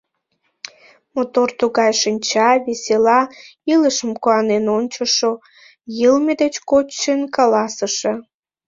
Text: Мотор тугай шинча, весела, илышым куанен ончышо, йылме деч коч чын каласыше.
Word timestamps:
Мотор 1.15 1.49
тугай 1.59 1.91
шинча, 2.01 2.49
весела, 2.65 3.21
илышым 3.73 4.11
куанен 4.21 4.65
ончышо, 4.77 5.31
йылме 5.99 6.33
деч 6.41 6.55
коч 6.69 6.87
чын 6.99 7.21
каласыше. 7.35 8.13